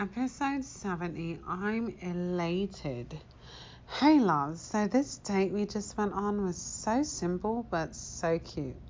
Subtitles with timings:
[0.00, 1.40] Episode 70.
[1.46, 3.20] I'm elated.
[3.86, 4.62] Hey, loves.
[4.62, 8.80] So, this date we just went on was so simple but so cute.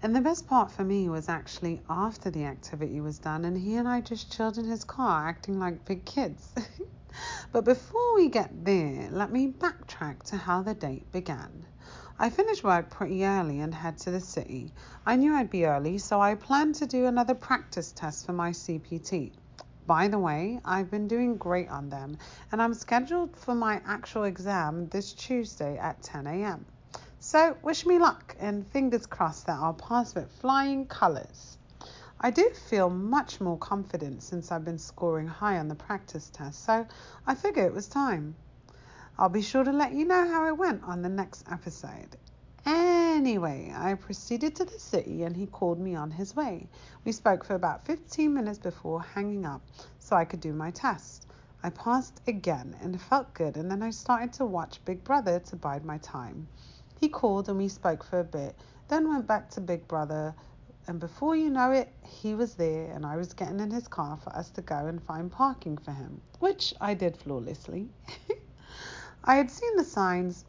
[0.00, 3.74] And the best part for me was actually after the activity was done, and he
[3.74, 6.54] and I just chilled in his car acting like big kids.
[7.52, 11.66] but before we get there, let me backtrack to how the date began.
[12.16, 14.72] I finished work pretty early and head to the city.
[15.04, 18.50] I knew I'd be early, so I planned to do another practice test for my
[18.52, 19.32] CPT.
[19.86, 22.16] By the way, I've been doing great on them,
[22.50, 26.64] and I'm scheduled for my actual exam this Tuesday at 10 a.m.
[27.20, 31.58] So, wish me luck and fingers crossed that I'll pass with flying colours.
[32.18, 36.64] I do feel much more confident since I've been scoring high on the practice test,
[36.64, 36.86] so
[37.26, 38.36] I figure it was time.
[39.18, 42.16] I'll be sure to let you know how it went on the next episode.
[43.14, 46.68] Anyway, I proceeded to the city and he called me on his way.
[47.04, 49.62] We spoke for about 15 minutes before hanging up
[50.00, 51.28] so I could do my test.
[51.62, 55.54] I passed again and felt good, and then I started to watch Big Brother to
[55.54, 56.48] bide my time.
[56.98, 58.56] He called and we spoke for a bit,
[58.88, 60.34] then went back to Big Brother,
[60.88, 64.16] and before you know it, he was there and I was getting in his car
[64.16, 67.90] for us to go and find parking for him, which I did flawlessly.
[69.24, 70.44] I had seen the signs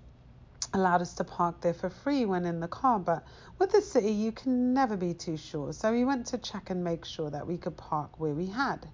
[0.73, 3.23] allowed us to park there for free when in the car, but
[3.59, 5.73] with the city you can never be too sure.
[5.73, 8.87] So we went to check and make sure that we could park where we had.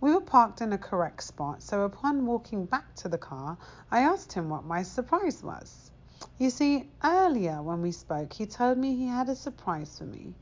[0.00, 3.56] We were parked in a correct spot, so upon walking back to the car,
[3.90, 5.90] I asked him what my surprise was.
[6.38, 10.34] You see, earlier when we spoke, he told me he had a surprise for me.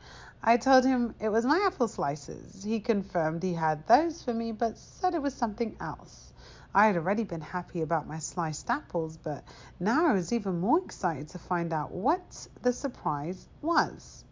[0.42, 2.64] I told him it was my apple slices.
[2.64, 6.32] He confirmed he had those for me, but said it was something else.
[6.74, 9.44] I had already been happy about my sliced apples, but
[9.78, 14.24] now I was even more excited to find out what the surprise was.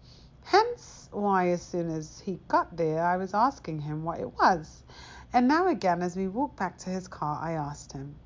[0.45, 4.83] Hence why, as soon as he got there, I was asking him what it was.
[5.33, 8.17] And now, again, as we walked back to his car, I asked him.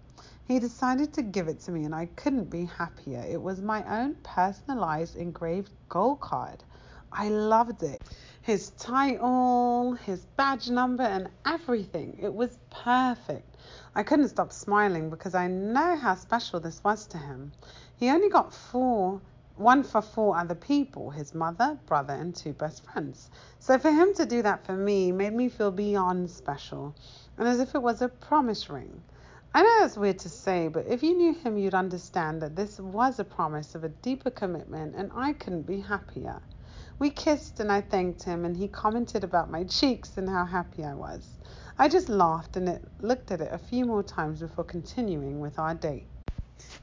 [0.47, 3.25] He decided to give it to me, and I couldn't be happier.
[3.29, 6.63] It was my own personalized engraved gold card.
[7.11, 8.02] I loved it.
[8.45, 12.19] His title, his badge number, and everything.
[12.21, 13.57] It was perfect.
[13.95, 17.53] I couldn't stop smiling because I know how special this was to him.
[17.97, 19.23] He only got four,
[19.57, 23.31] one for four other people his mother, brother, and two best friends.
[23.61, 26.95] So for him to do that for me made me feel beyond special
[27.39, 29.03] and as if it was a promise ring.
[29.55, 32.79] I know that's weird to say, but if you knew him, you'd understand that this
[32.79, 36.43] was a promise of a deeper commitment, and I couldn't be happier.
[36.99, 40.85] We kissed, and I thanked him, and he commented about my cheeks and how happy
[40.85, 41.39] I was.
[41.77, 45.59] I just laughed and it, looked at it a few more times before continuing with
[45.59, 46.07] our date.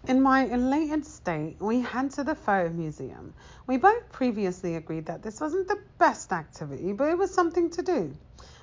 [0.07, 3.33] In my elated state, we head to the photo museum.
[3.67, 7.81] We both previously agreed that this wasn't the best activity, but it was something to
[7.81, 8.13] do.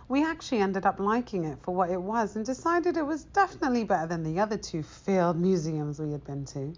[0.09, 3.85] We actually ended up liking it for what it was and decided it was definitely
[3.85, 6.75] better than the other two failed museums we had been to.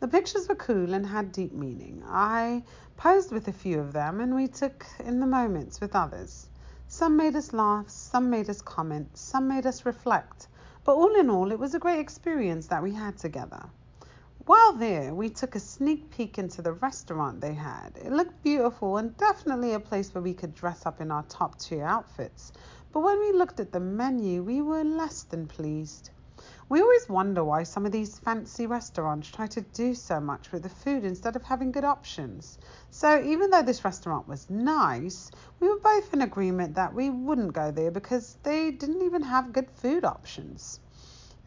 [0.00, 2.04] The pictures were cool and had deep meaning.
[2.06, 2.62] I
[2.96, 6.48] posed with a few of them and we took in the moments with others.
[6.86, 10.46] Some made us laugh, some made us comment, some made us reflect,
[10.84, 13.64] but all in all, it was a great experience that we had together.
[14.46, 17.98] While there, we took a sneak peek into the restaurant they had.
[18.02, 21.58] It looked beautiful and definitely a place where we could dress up in our top
[21.58, 22.52] tier outfits.
[22.92, 26.10] But when we looked at the menu, we were less than pleased.
[26.68, 30.62] We always wonder why some of these fancy restaurants try to do so much with
[30.62, 32.58] the food instead of having good options.
[32.90, 37.52] So, even though this restaurant was nice, we were both in agreement that we wouldn't
[37.52, 40.80] go there because they didn't even have good food options.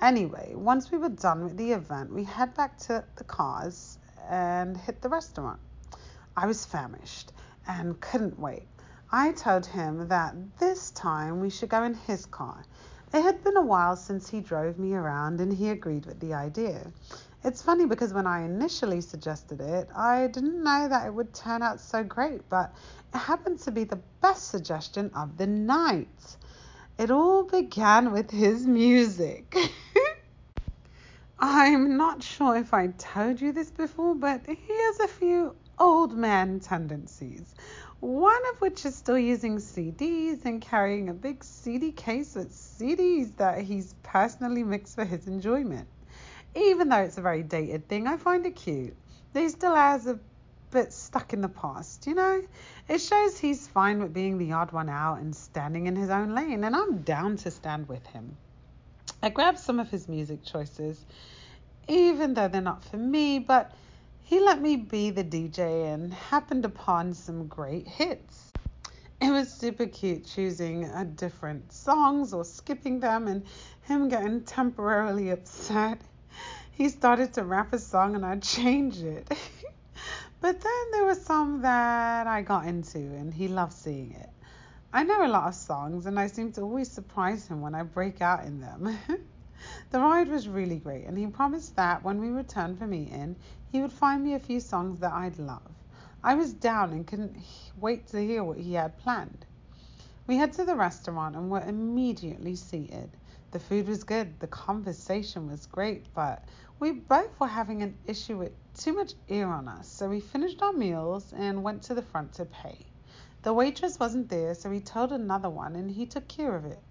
[0.01, 4.75] Anyway, once we were done with the event, we head back to the cars and
[4.75, 5.59] hit the restaurant.
[6.35, 7.34] I was famished
[7.67, 8.67] and couldn't wait.
[9.11, 12.63] I told him that this time we should go in his car
[13.13, 16.33] it had been a while since he drove me around and he agreed with the
[16.33, 16.91] idea.
[17.44, 21.61] It's funny because when I initially suggested it, I didn't know that it would turn
[21.63, 22.73] out so great, but
[23.13, 26.38] it happened to be the best suggestion of the night.
[26.97, 29.55] It all began with his music.
[31.40, 36.16] I'm not sure if I told you this before, but he has a few old
[36.16, 37.55] man tendencies.
[38.02, 43.36] One of which is still using CDs and carrying a big CD case with CDs
[43.38, 45.88] that he's personally mixed for his enjoyment.
[46.56, 48.96] Even though it's a very dated thing, I find it cute.
[49.36, 50.20] He still has a
[50.72, 52.42] bit stuck in the past, you know?
[52.90, 56.34] It shows he's fine with being the odd one out and standing in his own
[56.34, 58.36] lane, and I'm down to stand with him.
[59.22, 61.06] I grabbed some of his music choices,
[61.88, 63.72] even though they're not for me, but
[64.31, 68.53] he let me be the DJ and happened upon some great hits.
[69.19, 73.43] It was super cute choosing a different songs or skipping them and
[73.81, 75.99] him getting temporarily upset.
[76.72, 79.29] He started to rap a song and I changed it.
[80.39, 84.29] but then there were some that I got into and he loved seeing it.
[84.93, 87.83] I know a lot of songs and I seem to always surprise him when I
[87.83, 88.97] break out in them.
[89.91, 93.35] the ride was really great and he promised that when we returned from eating,
[93.72, 95.72] he would find me a few songs that I'd love.
[96.23, 97.37] I was down and couldn't
[97.78, 99.46] wait to hear what he had planned.
[100.28, 103.11] We head to the restaurant and were immediately seated.
[103.52, 106.43] The food was good, the conversation was great, but
[106.79, 110.61] we both were having an issue with too much air on us, so we finished
[110.61, 112.85] our meals and went to the front to pay.
[113.43, 116.81] The waitress wasn't there, so we told another one and he took care of it.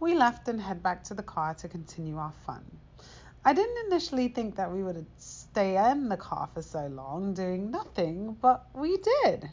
[0.00, 2.64] We left and head back to the car to continue our fun.
[3.44, 7.72] I didn't initially think that we would stay in the car for so long doing
[7.72, 9.50] nothing, but we did.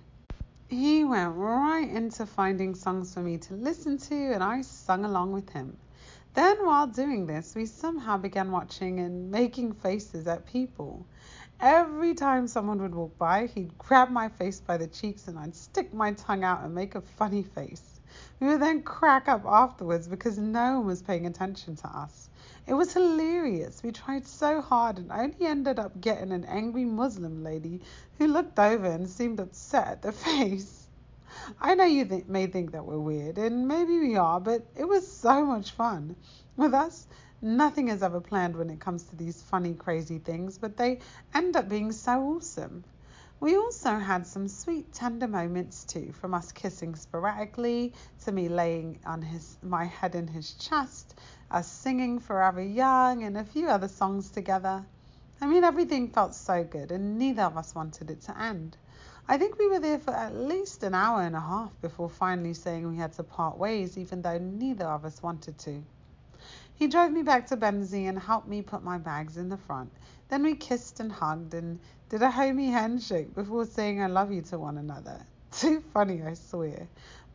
[0.67, 5.31] He went right into finding songs for me to listen to, and I sung along
[5.31, 5.77] with him.
[6.35, 11.07] Then, while doing this, we somehow began watching and making faces at people.
[11.59, 15.55] Every time someone would walk by, he'd grab my face by the cheeks and I'd
[15.55, 17.94] stick my tongue out and make a funny face.
[18.39, 22.29] We would then crack up afterwards because no one was paying attention to us.
[22.67, 23.83] It was hilarious.
[23.83, 27.81] We tried so hard and only ended up getting an angry Muslim lady
[28.17, 30.87] who looked over and seemed upset at the face.
[31.59, 34.87] I know you th- may think that we're weird, and maybe we are, but it
[34.87, 36.15] was so much fun.
[36.55, 37.07] With us,
[37.41, 40.99] Nothing is ever planned when it comes to these funny, crazy things, but they
[41.33, 42.85] end up being so awesome.
[43.41, 47.93] We also had some sweet, tender moments too, from us kissing sporadically
[48.23, 51.19] to me laying on his my head in his chest,
[51.51, 54.85] us singing Forever Young and a few other songs together.
[55.41, 58.77] I mean, everything felt so good, and neither of us wanted it to end.
[59.27, 62.53] I think we were there for at least an hour and a half before finally
[62.53, 65.83] saying we had to part ways, even though neither of us wanted to.
[66.73, 69.91] He drove me back to Benzie and helped me put my bags in the front.
[70.29, 71.79] Then we kissed and hugged and
[72.09, 75.25] did a homie handshake before saying I love you to one another.
[75.51, 76.87] Too funny, I swear.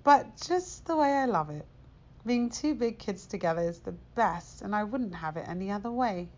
[0.05, 1.67] But just the way I love it.
[2.25, 5.90] Being two big kids together is the best, and I wouldn't have it any other
[5.90, 6.28] way.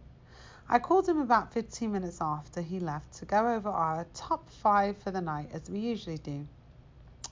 [0.69, 4.97] I called him about 15 minutes after he left to go over our top five
[4.97, 6.47] for the night, as we usually do.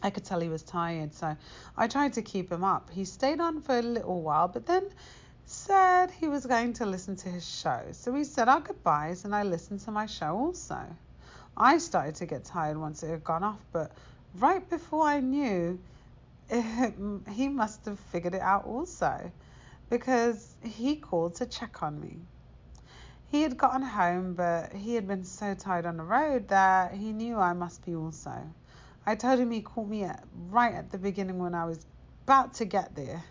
[0.02, 1.36] I could tell he was tired, so
[1.76, 2.90] I tried to keep him up.
[2.90, 4.84] He stayed on for a little while, but then
[5.50, 7.82] said he was going to listen to his show.
[7.90, 10.78] So we said our goodbyes and I listened to my show also.
[11.56, 13.90] I started to get tired once it had gone off, but
[14.38, 15.80] right before I knew,
[16.48, 16.94] it,
[17.32, 19.32] he must have figured it out also
[19.90, 22.18] because he called to check on me.
[23.26, 27.12] He had gotten home, but he had been so tired on the road that he
[27.12, 28.34] knew I must be also.
[29.04, 31.84] I told him he called me at, right at the beginning when I was
[32.24, 33.24] about to get there.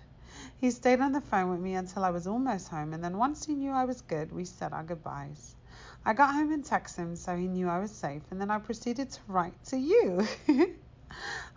[0.62, 3.46] He stayed on the phone with me until I was almost home, and then once
[3.46, 5.56] he knew I was good, we said our goodbyes.
[6.04, 8.60] I got home and texted him so he knew I was safe, and then I
[8.60, 10.28] proceeded to write to you.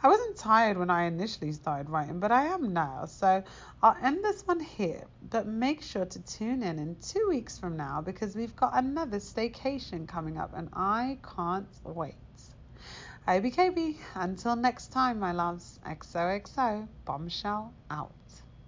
[0.04, 3.42] I wasn't tired when I initially started writing, but I am now, so
[3.82, 5.02] I'll end this one here.
[5.30, 9.18] But make sure to tune in in two weeks from now because we've got another
[9.18, 12.14] staycation coming up, and I can't wait.
[13.26, 15.80] IBKB, until next time, my loves.
[15.84, 18.12] XOXO, bombshell out.